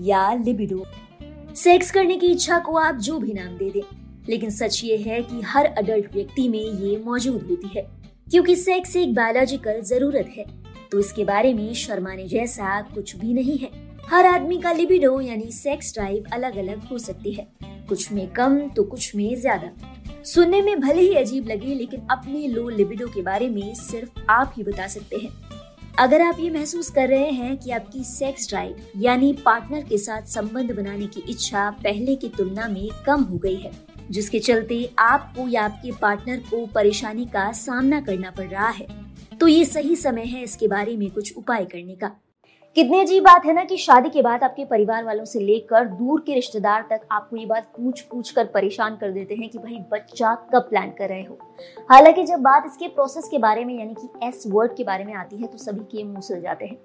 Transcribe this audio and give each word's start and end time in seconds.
या 0.00 0.32
libido. 0.36 0.84
Sex 1.56 1.90
करने 1.90 2.16
की 2.16 2.26
इच्छा 2.26 2.58
को 2.58 2.76
आप 2.78 2.96
जो 2.96 3.18
भी 3.18 3.32
नाम 3.32 3.56
दे 3.58 3.70
दें, 3.70 3.82
लेकिन 4.28 4.50
सच 4.52 4.80
ये 4.84 4.96
है 4.98 5.20
कि 5.22 5.40
हर 5.44 5.66
अडल्ट 5.66 6.14
व्यक्ति 6.14 6.48
में 6.48 6.58
ये 6.58 6.96
मौजूद 7.04 7.46
होती 7.50 7.68
है, 7.68 7.86
क्योंकि 8.26 8.56
सेक्स 8.56 8.96
एक 8.96 9.14
बायोलॉजिकल 9.14 9.80
ज़रूरत 9.82 10.32
है 10.36 10.44
तो 10.92 10.98
इसके 10.98 11.24
बारे 11.24 11.52
में 11.54 11.72
शर्माने 11.76 12.26
जैसा 12.28 12.80
कुछ 12.94 13.14
भी 13.16 13.32
नहीं 13.34 13.56
है। 13.58 13.70
हर 14.06 14.26
आदमी 14.26 14.58
का 14.58 14.72
लिबिडो 14.72 15.20
यानी 15.20 15.50
सेक्स 15.52 15.92
ड्राइव 15.94 16.24
अलग 16.32 16.56
अलग 16.58 16.84
हो 16.84 16.98
सकती 16.98 17.32
है, 17.32 17.46
कुछ 17.88 18.12
में 18.12 18.26
कम 18.32 18.58
तो 18.68 18.84
कुछ 18.84 19.14
में 19.16 19.34
ज़्यादा। 19.36 20.22
सुनने 20.24 20.60
में 20.62 20.80
भले 20.80 21.00
ही 21.00 21.14
अजीब 21.16 21.48
लगे, 21.48 21.74
लेकिन 21.74 22.06
अपने 22.10 22.46
लो 22.48 22.68
लिबिडो 22.68 23.06
के 23.06 23.22
बारे 23.22 23.48
में 23.48 23.74
सिर्फ़ 23.76 24.20
आप 24.30 24.52
ही 24.56 24.62
बता 24.64 24.86
सकते 24.86 25.16
हैं। 25.16 25.30
अगर 25.98 26.22
आप 26.22 26.36
ये 26.40 26.48
महसूस 26.50 26.90
कर 26.90 27.08
रहे 27.08 27.30
हैं 27.30 27.56
कि 27.56 27.70
आपकी 27.70 28.02
सेक्स 28.04 28.48
ड्राइव 28.48 28.76
यानी 28.96 29.32
पार्टनर 29.44 29.82
के 29.82 29.98
साथ 29.98 30.26
संबंध 30.26 30.72
बनाने 30.72 31.06
की 31.06 31.22
इच्छा 31.30 31.68
पहले 31.84 32.14
की 32.16 32.28
तुलना 32.28 32.66
में 32.68 32.88
कम 33.06 33.22
हो 33.22 33.38
गई 33.38 33.54
है, 33.54 33.70
जिसके 34.10 34.38
चलते 34.38 34.78
आपको 34.98 35.48
या 35.48 35.64
आपके 35.64 35.92
पार्टनर 35.92 36.36
को 36.50 36.64
परेशानी 36.66 37.24
का 37.26 37.50
सामना 37.52 38.00
करना 38.00 38.30
पड़ 38.30 38.46
रहा 38.46 38.68
है। 38.68 38.86
तो 39.40 39.48
ये 39.48 39.64
सही 39.64 39.96
समय 39.96 40.24
है 40.24 40.42
इसके 40.42 40.68
बारे 40.68 40.96
में 40.96 41.10
कुछ 41.10 41.36
उपाय 41.36 41.64
करने 41.64 41.94
का। 41.94 42.10
कितनी 42.78 43.00
अजीब 43.00 43.22
बात 43.22 43.44
है 43.44 43.52
ना 43.52 43.64
कि 43.64 43.76
शादी 43.76 44.10
के 44.10 44.22
बाद 44.22 44.42
आपके 44.42 44.64
परिवार 44.64 45.04
वालों 45.04 45.24
से 45.24 45.40
लेकर 45.40 45.84
दूर 45.84 46.20
के 46.20 46.34
रिश्तेदार 46.34 46.86
तक 46.90 47.00
आपको 47.10 47.36
ये 47.36 47.46
बात 47.46 47.64
पूछ 47.64 48.00
पूछ 48.00 48.30
कर 48.30 48.44
परेशान 48.44 48.96
कर 48.96 49.10
देते 49.10 49.34
हैं 49.34 49.48
कि 49.50 49.58
भाई, 49.58 49.78
बच्चा 49.92 50.34
कब 50.34 50.58
प्लान 50.58 50.90
कर 50.90 51.08
रहे 51.08 51.22
हो? 51.22 51.38
हालाँकि 51.90 52.24
जब 52.24 52.38
बात 52.38 52.62
इसके 52.66 52.88
प्रोसेस 52.88 53.28
के 53.30 53.38
बारे 53.38 53.64
में, 53.64 53.78
यानी 53.78 53.94
कि 53.94 54.26
एस 54.26 54.44
वर्ड 54.46 54.76
के 54.76 54.84
बारे 54.84 55.04
में 55.04 55.14
आती 55.14 55.36
है 55.36 55.46
तो 55.46 55.58
सभी 55.58 55.84
के 55.84 56.04
मुँह 56.04 56.20
सुल 56.20 56.40
जाते 56.40 56.64
हैं। 56.64 56.78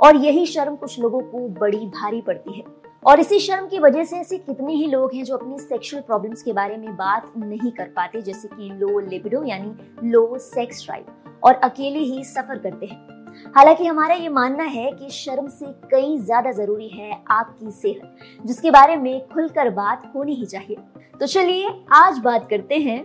और 0.00 0.16
यही 0.16 0.46
शर्म 0.46 0.76
कुछ 0.76 1.00
लोगों 1.00 1.20
को 1.20 1.48
बड़ी 1.48 1.86
भारी 1.86 2.20
पड़ती 2.20 2.58
है। 2.58 2.64
और 3.06 3.20
इसी 3.20 3.38
शर्म 3.38 3.66
की 3.66 3.78
वजह 3.78 4.04
से 4.04 4.16
ऐसे 4.16 4.38
कितने 4.38 4.74
ही 4.74 4.86
लोग 4.86 5.14
हैं 5.14 5.24
जो 5.24 5.36
अपनी 5.36 5.58
सेक्सुअल 5.58 6.02
प्रॉब्लम्स 6.02 6.42
के 6.42 6.52
बारे 6.52 6.76
में 6.76 6.96
बात 6.96 7.32
नहीं 7.36 7.72
कर 7.72 7.84
पाते, 7.84 8.22
जैसे 8.22 8.48
कि 8.48 8.70
लो 8.74 8.98
लिबिडो, 8.98 9.44
यानी 9.44 9.74
लो 10.10 10.38
सेक्स 10.38 10.84
ड्राइव 10.84 11.04
और 11.44 11.54
अकेले 11.54 11.98
ही 11.98 12.24
सफ़र 12.24 12.58
करते 12.58 12.86
हैं। 12.86 13.23
हालाँकि 13.56 13.86
हमारा 13.86 14.14
ये 14.14 14.28
मानना 14.30 14.64
है 14.64 14.90
कि 14.92 15.10
शर्म 15.12 15.48
से 15.48 15.66
कई 15.90 16.16
ज़्यादा 16.18 16.52
ज़रूरी 16.52 16.88
है 16.88 17.12
आपकी 17.30 17.70
सेहत, 17.72 18.16
जिसके 18.46 18.70
बारे 18.70 18.96
में 18.96 19.28
खुलकर 19.28 19.70
बात 19.72 20.10
होनी 20.14 20.34
ही 20.34 20.46
चाहिए। 20.46 20.76
तो 21.20 21.26
चलिए 21.26 21.68
आज 21.94 22.18
बात 22.20 22.48
करते 22.50 22.78
हैं 22.78 23.02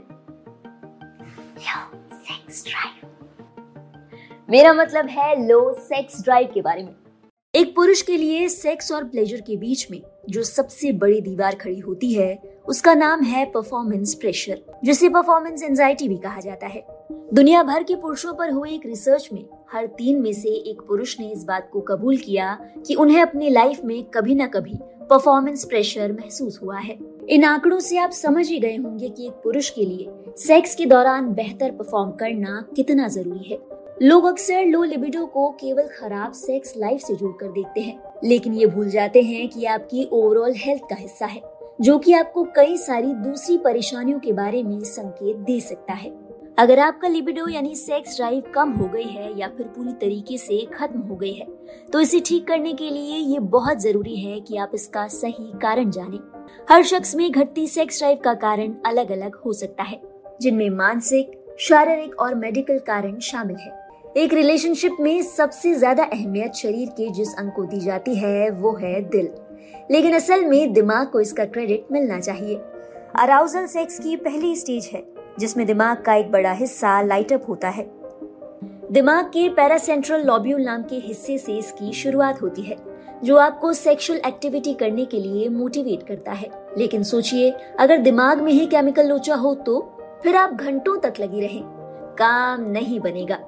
सेक्स 1.59 2.63
ड्राइव 2.65 3.07
मेरा 4.49 4.73
मतलब 4.73 5.07
है 5.07 5.47
लो 5.47 5.61
सेक्स 5.79 6.23
ड्राइव 6.23 6.51
के 6.53 6.61
बारे 6.61 6.83
में। 6.83 6.95
एक 7.53 7.75
पुरुष 7.75 8.01
के 8.01 8.17
लिए 8.17 8.47
सेक्स 8.49 8.91
और 8.91 9.03
प्लेजर 9.03 9.41
के 9.41 9.55
बीच 9.57 9.85
में 9.91 10.01
जो 10.29 10.43
सबसे 10.43 10.91
बड़ी 10.93 11.19
दीवार 11.21 11.55
खड़ी 11.55 11.79
होती 11.79 12.13
है, 12.13 12.35
उसका 12.67 12.93
नाम 12.93 13.21
है 13.23 13.45
परफॉर्मेंस 13.45 14.13
प्रेशर 14.13 14.61
जिसे 14.83 15.09
परफॉर्मेंस 15.09 15.63
एंजाइटी 15.63 16.07
भी 16.09 16.17
कहा 16.17 16.39
जाता 16.39 16.67
है। 16.67 16.85
दुनिया 17.33 17.61
भर 17.63 17.83
के 17.83 17.95
पुरुषों 17.95 18.33
पर 18.33 18.51
हुए 18.51 18.69
एक 18.71 18.85
रिसर्च 18.85 19.29
में 19.33 19.43
हर 19.71 19.85
तीन 19.87 20.21
में 20.21 20.31
से 20.33 20.49
एक 20.49 20.81
पुरुष 20.81 21.19
ने 21.19 21.27
इस 21.31 21.43
बात 21.43 21.69
को 21.73 21.79
कबूल 21.79 22.17
किया 22.17 22.53
कि 22.87 22.93
उन्हें 22.93 23.21
अपनी 23.21 23.49
लाइफ 23.49 23.83
में 23.85 24.03
कभी 24.03 24.35
न 24.35 24.45
कभी 24.45 24.77
परफॉर्मेंस 25.09 25.65
प्रेशर 25.65 26.11
महसूस 26.11 26.59
हुआ 26.63 26.77
है। 26.77 26.97
इन 27.29 27.43
आंकड़ों 27.43 27.79
से 27.79 27.97
आप 27.97 28.11
समझ 28.11 28.47
ही 28.49 28.59
गए 28.59 28.75
होंगे 28.75 29.09
कि 29.09 29.25
एक 29.25 29.33
पुरुष 29.33 29.69
के 29.69 29.85
लिए 29.85 30.33
सेक्स 30.37 30.73
के 30.75 30.85
दौरान 30.85 31.27
बेहतर 31.33 31.71
परफॉर्म 31.71 32.11
करना 32.11 32.63
कितना 32.75 33.07
ज़रूरी 33.07 33.49
है। 33.49 33.59
लोग 34.01 34.25
अक्सर 34.25 34.65
लो 34.65 34.83
लिबिडो 34.83 35.25
को 35.25 35.49
केवल 35.49 35.87
खराब 35.99 36.31
सेक्स 36.31 36.73
लाइफ 36.77 37.01
से 37.01 37.15
जोड़कर 37.15 37.47
देखते 37.47 37.81
हैं, 37.81 37.99
लेकिन 38.23 38.53
ये 38.53 38.65
भूल 38.65 38.89
जाते 38.89 39.21
हैं 39.21 39.47
कि 39.49 39.65
आपकी 39.65 40.07
ओवरऑल 40.11 40.53
हेल्थ 40.57 40.81
का 40.81 40.95
हिस्सा 40.95 41.25
है, 41.25 41.41
जो 41.81 41.97
कि 41.97 42.13
आपको 42.13 42.43
कई 42.55 42.77
सारी 42.77 43.13
दूसरी 43.13 43.57
परेशानियों 43.57 44.19
के 44.19 44.33
बारे 44.33 44.63
में 44.63 44.79
संकेत 44.79 45.37
दे 45.37 45.59
सकता 45.59 45.93
है। 45.93 46.28
अगर 46.59 46.79
आपका 46.79 47.07
लिबिडो 47.07 47.47
यानी 47.47 47.75
सेक्स 47.75 48.15
ड्राइव 48.15 48.51
कम 48.55 48.71
हो 48.71 48.85
गई 48.87 49.03
है 49.03 49.27
या 49.39 49.47
फिर 49.47 49.65
पूरी 49.67 49.91
तरीके 49.91 50.37
से 50.37 50.57
खत्म 50.73 50.99
हो 51.01 51.15
गई 51.15 51.31
है 51.33 51.45
तो 51.91 51.99
इसे 51.99 52.19
ठीक 52.19 52.47
करने 52.47 52.73
के 52.73 52.89
लिए 52.89 53.17
ये 53.17 53.37
बहुत 53.51 53.81
ज़रूरी 53.81 54.15
है 54.15 54.39
कि 54.39 54.57
आप 54.57 54.71
इसका 54.75 55.05
सही 55.07 55.51
कारण 55.61 55.91
जानें। 55.91 56.17
हर 56.69 56.83
शख्स 56.83 57.15
में 57.15 57.29
घटती 57.31 57.67
सेक्स 57.67 57.99
ड्राइव 57.99 58.17
का 58.23 58.33
कारण 58.33 58.73
अलग 58.85 59.11
अलग 59.11 59.35
हो 59.35 59.53
सकता 59.53 59.83
है, 59.83 60.01
जिनमें 60.41 60.69
मानसिक, 60.69 61.31
शारीरिक 61.59 62.19
और 62.19 62.35
मेडिकल 62.35 62.79
कारण 62.87 63.17
शामिल 63.19 63.57
है। 63.57 63.71
एक 64.17 64.33
रिलेशनशिप 64.33 64.97
में 64.99 65.21
सबसे 65.25 65.73
ज़्यादा 65.75 66.03
अहमियत 66.05 66.55
शरीर 66.55 66.89
के 66.89 67.09
जिस 67.11 67.33
अंग 67.35 67.51
को 67.51 67.65
दी 67.65 67.79
जाती 67.79 68.15
है, 68.15 68.49
वो 68.51 68.75
है 68.75 69.01
दिल। 69.09 69.29
लेकिन 69.91 70.15
असल 70.15 70.45
में 70.45 70.73
दिमाग 70.73 71.07
को 71.07 71.19
इसका 71.19 71.45
क्रेडिट 71.47 71.87
मिलना 71.91 72.19
चाहिए। 72.19 72.55
अराउजल 73.19 73.65
सेक्स 73.67 73.99
की 73.99 74.15
पहली 74.17 74.55
स्टेज 74.55 74.89
है। 74.93 75.03
जिसमें 75.39 75.65
दिमाग 75.67 76.01
का 76.01 76.13
एक 76.15 76.31
बड़ा 76.31 76.51
हिस्सा 76.53 77.01
लाइट 77.01 77.33
अप 77.33 77.45
होता 77.49 77.69
है। 77.69 77.89
दिमाग 78.91 79.25
के 79.25 79.47
पैरासेंट्रल 79.49 80.25
लॉब्यूल 80.25 80.61
नाम 80.61 80.83
के 80.83 80.95
हिस्से 80.97 81.37
से 81.37 81.57
इसकी 81.57 81.91
शुरुआत 81.93 82.41
होती 82.41 82.61
है, 82.61 82.77
जो 83.23 83.37
आपको 83.37 83.73
सेक्सुअल 83.73 84.19
एक्टिविटी 84.27 84.73
करने 84.73 85.05
के 85.05 85.19
लिए 85.19 85.47
मोटिवेट 85.49 86.03
करता 86.03 86.31
है। 86.31 86.49
लेकिन 86.77 87.03
सोचिए, 87.03 87.51
अगर 87.79 87.97
दिमाग 87.99 88.41
में 88.41 88.51
ही 88.51 88.65
केमिकल 88.65 89.07
लोचा 89.07 89.35
हो 89.35 89.53
तो 89.55 89.79
फिर 90.23 90.35
आप 90.35 90.53
घंटों 90.53 90.97
तक 90.99 91.19
लगी 91.19 91.41
रहें। 91.41 91.61
काम 92.17 92.69
नहीं 92.71 92.99
बनेगा। 92.99 93.39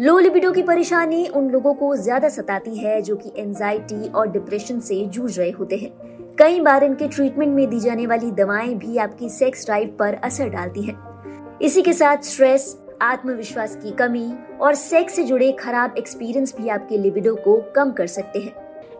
लो 0.00 0.18
लिबिडो 0.18 0.50
की 0.52 0.62
परेशानी 0.62 1.26
उन 1.26 1.48
लोगों 1.50 1.72
को 1.74 1.94
ज़्यादा 1.96 2.28
सताती 2.28 2.76
है 2.76 3.00
जो 3.02 3.16
कि 3.16 3.32
एंजाइटी 3.36 4.08
और 4.08 4.28
डिप्रेशन 4.30 4.80
से 4.80 5.04
जूझ 5.06 5.38
रहे 5.38 5.50
होते 5.50 5.76
हैं। 5.76 5.90
कई 6.38 6.60
बार 6.60 6.84
इनके 6.84 7.06
ट्रीटमेंट 7.08 7.54
में 7.54 7.68
दी 7.70 7.78
जाने 7.80 8.06
वाली 8.06 8.30
दवाएँ 8.32 8.74
भी 8.74 8.96
आपकी 8.96 9.28
सेक्स 9.28 9.64
ड्राइव 9.66 9.96
पर 9.98 10.14
असर 10.14 10.48
डालती 10.48 10.82
हैं। 10.82 11.58
इसी 11.62 11.82
के 11.82 11.92
साथ 11.92 12.22
स्ट्रेस 12.24 12.76
आत्मविश्वास 13.02 13.74
की 13.76 13.90
कमी 13.92 14.30
और 14.60 14.74
सेक्स 14.74 15.16
से 15.16 15.24
जुड़े 15.24 15.50
खराब 15.52 15.94
एक्सपीरियंस 15.98 16.54
भी 16.56 16.68
आपके 16.68 16.98
लिबिडो 16.98 17.34
को 17.36 17.56
कम 17.76 17.90
कर 17.92 18.06
सकते 18.06 18.38
हैं। 18.38 18.52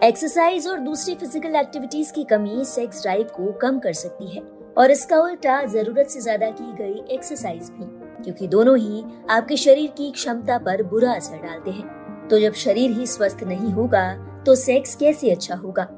एक्सरसाइज 0.03 0.67
और 0.69 0.79
दूसरी 0.79 1.15
फ़िज़िकल 1.15 1.57
एक्टिविटीज़ 1.57 2.13
की 2.13 2.25
कमी 2.25 2.65
सेक्स 2.65 3.03
ड्राइव 3.03 3.29
को 3.37 3.53
कम 3.61 3.79
कर 3.79 3.93
सकती 3.93 4.35
है 4.35 4.43
और 4.77 4.91
इसका 4.91 5.21
उल्टा 5.21 5.63
ज़रूरत 5.67 6.09
से 6.09 6.21
ज़्यादा 6.21 6.51
की 6.51 6.73
गई 6.75 7.15
एक्सरसाइज 7.15 7.71
भी, 7.71 7.87
क्योंकि 8.25 8.49
दोनों 8.49 8.77
ही 8.79 9.05
आपके 9.31 9.57
शरीर 9.59 9.91
की 9.99 10.11
क्षमता 10.11 10.59
पर 10.59 10.83
बुरा 10.85 11.13
असर 11.13 11.47
डालते 11.47 11.71
हैं। 11.71 12.29
तो 12.29 12.41
जब 12.41 12.53
शरीर 12.57 12.99
ही 12.99 13.07
स्वस्थ 13.07 13.45
नहीं 13.45 13.73
होगा 13.73 14.13
तो 14.47 14.55
सेक्स 14.57 14.97
कैसे 14.97 15.31
अच्छा 15.31 15.55
होगा? 15.57 15.89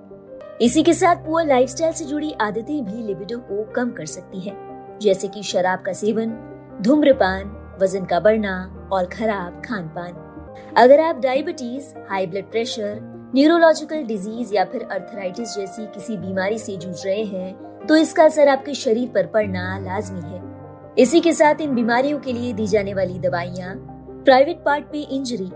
इसी 0.60 0.82
के 0.82 0.92
साथ 0.94 1.16
पुअर 1.16 1.46
लाइफस्टाइल 1.46 1.92
से 1.92 2.04
जुड़ी 2.04 2.32
आदतें 2.40 2.84
भी 2.84 3.02
लिबिडो 3.02 3.36
को 3.40 3.62
कम 3.72 3.90
कर 3.90 4.06
सकती 4.06 4.40
हैं, 4.40 4.98
जैसे 5.02 5.28
कि 5.28 5.42
शराब 5.42 5.82
का 5.82 5.92
सेवन 5.92 6.32
धूम्रपान 6.82 7.76
वज़न 7.80 8.04
का 8.04 8.18
बढ़ना 8.20 8.52
और 8.92 9.06
खराब 9.06 9.62
खान 9.64 9.86
पान 9.88 10.74
अगर 10.76 11.00
आप 11.00 11.20
diabetes 11.20 11.86
high 12.08 12.26
blood 12.26 12.50
pressure 12.50 12.98
neurological 13.34 14.02
disease 14.02 14.54
या 14.54 14.64
फिर 14.64 14.82
अर्थराइटिस 14.82 15.54
जैसी 15.56 15.86
किसी 15.86 16.16
बीमारी 16.16 16.58
से 16.58 16.76
जूझ 16.76 17.06
रहे 17.06 17.24
हैं 17.24 17.86
तो 17.86 17.96
इसका 17.96 18.24
असर 18.24 18.48
आपके 18.48 18.74
शरीर 18.74 19.08
पर 19.14 19.26
पड़ना 19.26 19.78
लाजमी 19.78 20.20
है। 20.20 20.42
इसी 20.98 21.20
के 21.20 21.32
साथ 21.32 21.60
इन 21.60 21.74
बीमारियों 21.74 22.18
के 22.18 22.32
लिए 22.32 22.52
दी 22.52 22.66
जाने 22.66 22.94
वाली 22.94 23.18
दवाइयाँ 23.18 23.74
प्राइवेट 24.24 24.62
पार्ट 24.64 24.94
में 24.94 25.06
इंजरी 25.08 25.50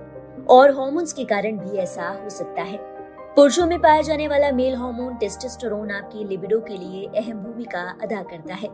और 0.50 0.70
हॉर्मोन्स 0.70 1.12
के 1.12 1.24
कारण 1.24 1.58
भी 1.58 1.76
ऐसा 1.78 2.08
हो 2.22 2.28
सकता 2.30 2.62
है। 2.62 2.94
पुरुषों 3.36 3.66
में 3.66 3.78
पाया 3.78 4.02
जाने 4.02 4.26
वाला 4.28 4.50
मेल 4.52 4.75
हार्मोन 4.75 5.14
टेस्टोस्टेरोन 5.16 5.90
आपकी 5.90 6.25
लिबिडो 6.25 6.58
के 6.60 6.75
लिए 6.75 7.06
अहम 7.16 7.38
भूमिका 7.38 7.81
अदा 8.02 8.20
करता 8.22 8.54
है। 8.54 8.69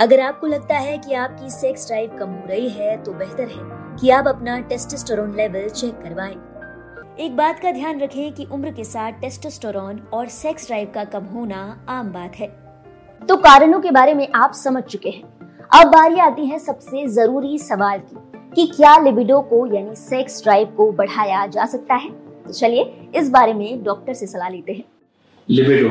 अगर 0.00 0.20
आपको 0.20 0.46
लगता 0.46 0.76
है 0.76 0.96
कि 0.98 1.14
आपकी 1.14 1.50
सेक्स 1.50 1.86
ड्राइव 1.86 2.16
कम 2.18 2.30
हो 2.30 2.46
रही 2.46 2.68
है 2.68 2.96
तो 3.02 3.12
बेहतर 3.12 3.48
है 3.48 3.98
कि 4.00 4.10
आप 4.10 4.28
अपना 4.28 4.58
टेस्टोस्टेरोन 4.60 5.34
लेवल 5.36 5.68
चेक 5.68 6.00
करवाएँ। 6.00 6.34
एक 7.18 7.36
बात 7.36 7.60
का 7.60 7.72
ध्यान 7.72 8.00
रखें 8.00 8.32
कि 8.32 8.44
उम्र 8.44 8.72
के 8.72 8.84
साथ 8.84 9.20
टेस्टोस्टेरोन 9.20 10.00
और 10.14 10.28
सेक्स 10.28 10.66
ड्राइव 10.66 10.90
का 10.94 11.04
कम 11.04 11.24
होना 11.26 11.62
आम 11.88 12.12
बात 12.12 12.36
है। 12.36 12.48
तो 13.22 13.36
कारणों 13.36 13.80
के 13.80 13.90
बारे 13.90 14.14
में 14.14 14.26
आप 14.34 14.54
समझ 14.54 14.82
चुके 14.82 15.10
हैं। 15.10 15.22
अब 15.72 15.92
बारी 15.92 16.18
आती 16.18 16.46
है 16.46 16.58
सबसे 16.58 17.06
ज़रूरी 17.06 17.58
सवाल 17.58 17.98
की 18.00 18.16
कि 18.54 18.66
क्या 18.66 18.96
लिबिडो 18.98 19.40
को, 19.40 19.66
यानी 19.66 19.94
सेक्स 19.94 20.42
ड्राइव 20.42 20.74
को 20.76 20.92
बढ़ाया 20.92 21.46
जा 21.46 21.66
सकता 21.66 21.94
है? 21.94 22.23
तो 22.46 22.52
चलिए, 22.52 22.84
इस 23.16 23.30
बारे 23.30 23.52
में 23.54 23.84
डॉक्टर 23.84 24.14
से 24.14 24.26
सलाह 24.26 24.48
लेते 24.48 24.72
हैं। 24.72 24.84
लिबिडो 25.50 25.90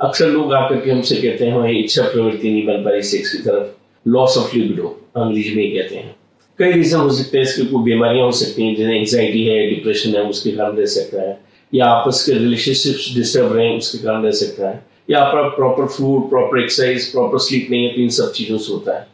अक्सर 0.00 0.26
लोग 0.26 0.54
आकर 0.54 0.80
के 0.80 0.90
हमसे 0.90 1.16
कहते 1.16 1.44
हैं, 1.44 1.52
हमारी 1.52 1.78
इच्छा 1.78 2.02
प्रवृत्ति 2.02 2.50
नहीं 2.50 2.66
बन 2.66 2.84
पा 2.84 2.90
रही 2.90 3.02
सेक्स 3.02 3.32
की 3.32 3.38
तरफ़। 3.38 4.08
लॉस 4.08 4.38
ऑफ़ 4.38 4.56
लिबिडो 4.56 4.88
अंग्रेज़ी 5.16 5.54
में 5.54 5.72
कहते 5.74 5.96
हैं। 5.96 6.16
कई 6.58 6.72
रीजन 6.72 6.98
हो 6.98 7.10
सकते 7.10 7.38
हैं, 7.38 7.44
इसके 7.44 7.62
कोई 7.62 7.82
बीमारियाँ 7.82 8.24
हो 8.24 8.32
सकती 8.32 8.62
हैं, 8.62 8.76
जिन्हें 8.76 8.96
एंगजाइटी 8.96 9.44
है 9.44 9.70
डिप्रेशन 9.70 10.14
है, 10.14 10.22
उसके 10.22 10.50
कारण 10.50 10.76
रह 10.76 10.86
सकता 10.86 11.22
है। 11.22 11.40
या 11.74 11.86
आपस 11.86 12.24
के 12.26 12.32
रिलेशनशिप्स 12.32 13.14
डिस्टर्ब 13.14 13.56
रहे 13.56 13.66
हैं 13.66 13.76
उसके 13.78 13.98
कारण 13.98 14.22
रह 14.22 14.30
सकता 14.30 14.68
है। 14.68 14.86
या 15.10 15.18
आपका 15.18 15.42
proper 15.42 15.86
food 15.86 16.28
proper 16.28 16.60
exercise 16.60 17.12
proper 17.12 17.38
sleep 17.38 17.68
नहीं 17.70 17.84
है 17.84 17.94
तो 17.94 18.00
इन 18.02 18.08
सब 18.08 18.32
चीज़ों 18.32 18.58
से 18.58 18.72
होता 18.72 18.98
है। 18.98 19.06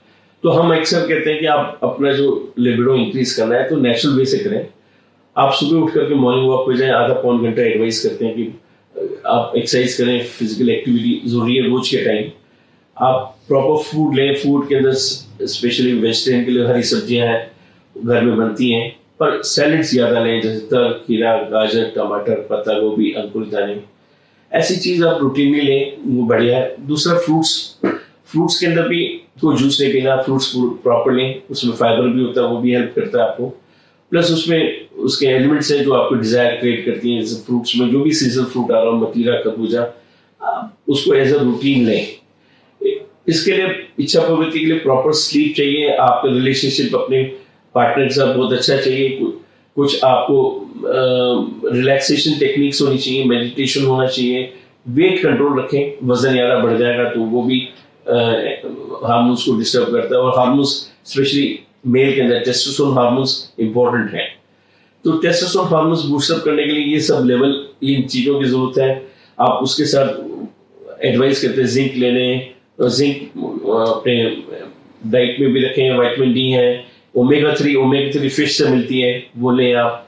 तो 0.42 0.50
हम 0.50 0.74
अक्सर 0.76 1.00
कहते 1.00 1.30
हैं 1.30 1.40
कि 1.40 1.46
आप 1.46 1.80
अपना 1.82 2.12
जो 2.12 2.54
लिबिडो 2.58 2.94
इंक्रीज 2.94 3.32
करना 3.32 3.56
है 3.56 3.68
तो 3.68 3.76
नेचुरल 3.76 4.14
वे 4.14 4.24
से 4.24 4.38
करें। 4.38 4.66
आप 5.36 5.52
सुबह 5.52 5.80
उठ 5.80 5.92
करके 5.92 6.14
मॉर्निंग 6.14 6.48
वॉक 6.48 6.66
पे 6.68 6.76
जाएँ, 6.76 6.90
आधा 6.92 7.14
पौन 7.22 7.42
घंटा 7.44 7.62
एडवाइस 7.62 8.02
करते 8.06 8.24
हैं 8.24 8.34
कि 8.34 8.52
आप 9.26 9.52
एक्सरसाइज 9.56 9.94
करें 9.96 10.24
फ़िज़िकल 10.24 10.70
एक्टिविटी 10.70 11.28
ज़रूरी 11.28 11.56
है 11.56 11.68
रोज 11.68 11.88
के 11.88 12.04
टाइम 12.04 12.30
आप 12.96 13.34
प्रॉपर 13.48 13.82
फ़ूड 13.84 14.14
लें 14.14 14.34
फ़ूड 14.42 14.68
के 14.68 14.74
अंदर 14.74 14.92
स्पेशली 14.92 15.92
वेजिटेरियन 15.94 16.44
के 16.44 16.50
लिए 16.50 16.66
हरी 16.66 16.82
सब्ज़ियाँ 16.82 17.26
हैं, 17.28 17.50
घर 17.96 18.22
में 18.22 18.36
बनती 18.36 18.70
हैं, 18.70 18.88
पर 19.20 19.42
सैलड 19.44 19.82
ज़्यादा 19.82 20.20
लें, 20.24 20.40
जैसे 20.40 20.60
तर 20.66 20.92
खीरा, 21.06 21.36
गाजर, 21.50 21.90
टमाटर, 21.96 22.46
पत्ता 22.50 22.78
गोभी, 22.80 23.12
अंकुर 23.14 23.46
दाने 23.52 23.76
ऐसी 24.52 24.76
चीज़ 24.76 25.04
आप 25.04 25.20
रूटीन 25.20 25.52
में 25.52 25.60
लें, 25.62 25.96
वो 26.06 26.24
बढ़िया 26.26 26.58
है। 26.58 26.74
दूसरा 26.86 27.18
फ्रूट्स 27.18 27.58
फ्रूट्स 27.84 28.58
के 28.60 28.66
अंदर 28.66 28.88
भी 28.88 29.04
कोई 29.40 29.56
जूस 29.56 29.80
नहीं 29.80 29.92
पीना 29.92 30.16
फ्रूट्स 30.22 30.52
प्रॉपर 30.56 31.12
लें, 31.12 31.42
उसमें 31.50 31.74
फाइबर 31.74 32.08
भी 32.08 32.22
होता 32.24 32.40
है, 32.40 32.46
वो 32.46 32.58
भी 32.58 32.74
हेल्प 32.74 32.92
करता 32.96 33.22
है 33.22 33.28
आपको। 33.28 33.48
प्लस 34.12 34.30
उसमें 34.32 34.83
उसके 35.04 35.26
एलिमेंट्स 35.28 35.70
हैं 35.72 35.82
जो 35.84 35.92
आपको 35.94 36.14
डिज़ायर 36.14 36.56
क्रिएट 36.60 36.84
करती 36.86 37.12
हैं, 37.12 37.20
जैसे 37.20 37.42
फ्रूट्स 37.46 37.76
में, 37.76 37.90
जो 37.90 38.00
भी 38.00 38.12
सीज़न 38.14 38.44
फ्रूट 38.44 38.70
आ 38.72 38.78
रहा 38.78 38.90
हो 38.90 38.96
मतीरा 38.98 39.36
खरबूजा 39.40 39.82
उसको 40.88 41.14
एज 41.14 41.32
अ 41.34 41.42
रूटीन 41.42 41.86
लें। 41.86 42.06
इसके 43.28 43.52
लिए 43.52 43.66
इच्छा 44.00 44.20
प्रवृत्ति 44.20 44.58
के 44.58 44.66
लिए 44.66 44.78
प्रॉपर 44.78 45.12
स्लीप 45.14 45.54
चाहिए, 45.56 45.88
आपका 45.88 46.28
रिलेशनशिप 46.30 46.94
अपने 46.94 47.22
पार्टनर 47.74 48.06
के 48.06 48.14
साथ 48.14 48.34
बहुत 48.34 48.52
अच्छा 48.52 48.76
चाहिए। 48.76 49.32
कुछ 49.76 50.04
आपको 50.04 50.36
रिलैक्सेशन 51.74 52.38
टेक्निक्स 52.38 52.82
होनी 52.82 52.98
चाहिए 52.98 53.24
मेडिटेशन 53.24 53.84
होना 53.84 54.06
चाहिए। 54.06 54.52
वेट 54.88 55.22
कंट्रोल 55.22 55.58
रखें, 55.60 56.06
वज़न 56.08 56.32
ज़्यादा 56.32 56.58
बढ़ 56.58 56.76
जाएगा 56.78 57.08
तो 57.10 57.20
वो 57.20 57.42
भी 57.42 57.60
हार्मोन्स 58.06 59.44
को 59.46 59.58
डिस्टर्ब 59.58 59.92
करता 59.92 60.14
है 60.14 60.20
और 60.20 60.38
हार्मोन्स 60.38 60.70
स्पेशली 61.06 61.58
मेल 61.86 62.14
के 62.14 62.20
अंदर 62.20 62.38
टेस्टोस्टेरोन 62.44 62.96
हार्मोन्स 62.98 63.32
इंपॉर्टेंट 63.60 64.10
है। 64.14 64.26
तो 65.04 65.12
टेस्टोस्टेरोन 65.18 65.68
हार्मोन्स 65.68 66.04
बूस्टअप 66.06 66.42
करने 66.44 66.64
के 66.64 66.72
लिए 66.72 66.84
ये 66.86 67.00
सब 67.02 67.24
लेवल 67.26 67.54
इन 67.84 68.02
चीज़ों 68.06 68.38
की 68.40 68.46
ज़रूरत 68.46 68.78
है। 68.78 68.90
आप 69.38 69.62
उसके 69.62 69.84
साथ 69.86 71.04
एडवाइस 71.04 71.42
करते 71.42 71.60
हैं 71.60 71.68
जिंक 71.70 71.94
लेने 71.96 72.26
जिंक 72.80 73.16
अपने 73.70 74.14
डाइट 75.12 75.40
में 75.40 75.52
भी 75.52 75.64
रखें 75.64 75.96
वाइटमिन 75.96 76.32
डी 76.34 76.50
है 76.50 76.68
omega 77.14 77.54
three 77.56 77.74
omega 77.76 78.18
three 78.18 78.28
fish 78.28 78.56
से 78.58 78.68
मिलती 78.68 79.00
है, 79.00 79.12
वो 79.36 79.50
लें 79.50 79.74
आप। 79.74 80.00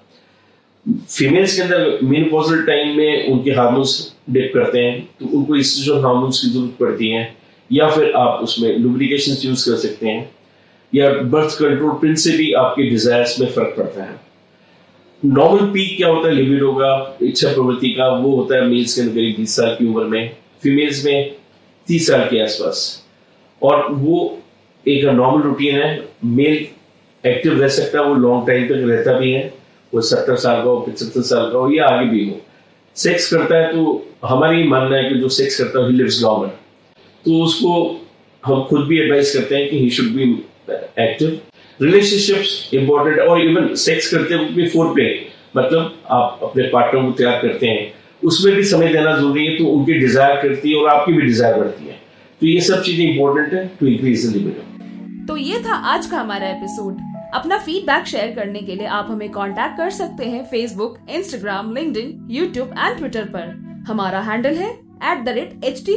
फीमेल्स 0.86 1.56
के 1.56 1.62
अंदर 1.62 1.98
मेनोपॉजल 2.04 2.62
टाइम 2.66 2.96
में 2.96 3.28
उनके 3.32 3.50
हार्मोन्स 3.52 3.94
डिप 4.30 4.50
करते 4.54 4.78
हैं 4.80 5.00
तो 5.20 5.26
उनको 5.38 5.56
इस्ट्रोजन 5.56 6.04
हार्मोन्स 6.04 6.40
की 6.40 6.48
ज़रूरत 6.48 6.76
पड़ती 6.80 7.08
है, 7.08 7.34
या 7.70 7.88
फिर 7.90 8.12
आप 8.16 8.40
उसमें 8.42 8.76
लुब्रिकेशन 8.78 9.36
यूज़ 9.44 9.70
कर 9.70 9.76
सकते 9.78 10.08
हैं, 10.08 10.30
या 10.92 11.10
बर्थ 11.34 11.58
कंट्रोल 11.58 11.90
पिन 12.02 12.14
से 12.16 12.36
भी 12.36 12.52
आपके 12.60 12.88
डिजायर्स 12.90 13.40
में 13.40 13.48
फ़र्क 13.48 13.74
पड़ता 13.78 14.02
है। 14.02 14.24
नॉर्मल 15.22 15.66
पीक 15.66 15.96
क्या 15.96 16.08
होता 16.08 16.28
है? 16.28 16.34
लिबिडो 16.34 16.72
का 16.72 17.18
इच्छा 17.22 17.52
प्रवृत्ति 17.52 17.88
का, 17.90 18.08
वो 18.08 18.34
होता 18.36 18.56
है 18.56 18.66
मेल्स 18.66 18.94
के 18.94 19.00
अंदर 19.00 19.14
करीब 19.14 19.36
बीस 19.36 19.56
साल 19.56 19.74
की 19.78 19.86
उम्र 19.86 20.04
में 20.04 20.36
फीमेल्स 20.62 21.04
में 21.04 21.34
तीस 21.88 22.06
साल 22.06 22.24
के 22.30 22.42
आसपास। 22.42 23.04
और 23.62 23.86
वो 23.92 24.38
एक 24.86 25.04
नॉर्मल 25.04 25.42
रूटीन 25.42 25.76
है 25.76 26.08
मेल 26.24 26.66
एक्टिव 27.24 27.60
रह 27.60 27.68
सकता 27.68 27.98
है, 27.98 28.04
वो 28.04 28.14
लॉन्ग 28.14 28.46
टाइम 28.46 28.66
तक 28.66 28.84
रहता 28.88 29.18
भी 29.18 29.32
है, 29.32 29.54
वो 29.92 30.00
सत्तर 30.00 30.36
साल 30.36 30.56
का 30.56 30.70
हो, 30.70 30.80
पचहत्तर 30.80 31.22
साल 31.22 31.50
का 31.52 31.58
हो, 31.58 31.70
या 31.72 31.86
आगे 31.86 32.06
भी 32.10 32.28
हो। 32.28 32.40
सेक्स 32.96 33.32
करता 33.32 33.56
है 33.56 33.72
तो 33.72 34.02
हमारी 34.24 34.62
मानना 34.64 34.96
है 34.96 35.08
कि 35.08 35.18
जो 35.20 35.28
सेक्स 35.28 35.58
करता 35.58 35.84
है 35.84 35.92
लिव्स 35.92 36.22
तो 37.24 37.42
उसको 37.44 37.72
हम 38.42 38.62
खुद 38.64 38.86
भी 38.86 39.00
एडवाइस 39.00 39.36
करते 39.36 39.54
हैं 39.54 39.68
कि 39.70 39.78
he 39.78 39.90
should 39.90 40.06
be 40.06 40.22
active 41.02 41.40
relationships 41.80 42.74
important 42.74 43.18
और 43.20 43.40
इवन 43.40 43.74
सेक्स 43.76 44.10
करते 44.14 44.34
वक्त 44.36 44.52
भी 44.52 44.66
फोर 44.68 44.92
प्ले 44.94 45.08
मतलब 45.56 45.94
आप 46.12 46.40
अपने 46.42 46.68
पार्टनर 46.68 47.02
को 47.02 47.10
तैयार 47.12 47.40
करते 47.42 47.66
हैं, 47.66 47.92
उसमें 48.22 48.54
भी 48.54 48.62
समय 48.64 48.92
देना 48.92 49.16
ज़रूरी 49.16 49.46
है 49.46 49.56
तो 49.58 49.64
उनकी 49.66 49.98
डिज़ायर 49.98 50.36
करती 50.42 50.70
है 50.70 50.78
और 50.78 50.88
आपकी 50.90 51.12
भी 51.12 51.22
डिज़ायर 51.22 51.58
बढ़ती 51.58 51.84
है। 51.84 51.98
तो 52.40 52.46
ये 52.46 52.60
सब 52.60 52.82
चीज़ें 52.82 53.04
इंपॉर्टेंट 53.06 53.52
है 53.54 53.66
टू 53.80 53.86
इंक्रीज 53.86 54.26
द 54.26 54.54
तो 55.28 55.36
ये 55.36 55.58
था 55.60 55.74
आज 55.92 56.06
का 56.06 56.18
हमारा 56.18 56.48
एपिसोड 56.48 56.98
अपना 57.34 57.58
फीडबैक 57.58 58.06
शेयर 58.06 58.34
करने 58.34 58.60
के 58.60 58.74
लिए 58.74 58.86
आप 58.98 59.06
हमें 59.10 59.28
कांटेक्ट 59.30 59.76
कर 59.78 59.90
सकते 59.90 60.24
हैं 60.24 60.44
Facebook 60.50 60.98
Instagram 61.10 61.74
link 61.74 61.96
YouTube 62.30 62.74
and 62.78 62.98
Twitter 62.98 63.24
पर। 63.34 63.84
हमारा 63.88 64.20
हैंडल 64.22 64.54
है 64.54 64.70
at 64.70 65.24
the 65.24 65.36
rate 65.36 65.64
H 65.64 65.84
T 65.86 65.96